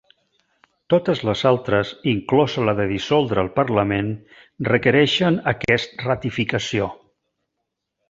Totes 0.93 1.19
les 1.27 1.43
altres, 1.49 1.91
inclosa 2.13 2.65
la 2.71 2.75
de 2.81 2.89
dissoldre 2.93 3.45
el 3.47 3.53
parlament, 3.61 4.11
requereixen 4.73 5.41
aquest 5.55 5.97
ratificació 6.11 6.93